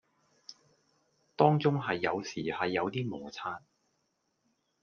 [1.35, 3.61] 當中係有時係有啲磨擦